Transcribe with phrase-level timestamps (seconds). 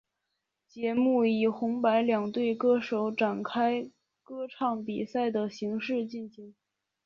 [0.67, 3.87] 节目以红白两队歌手展开
[4.23, 6.55] 歌唱比赛的形式进行。